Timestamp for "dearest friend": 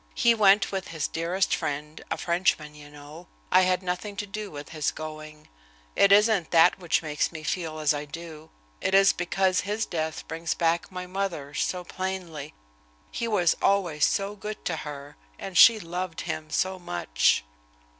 1.07-2.03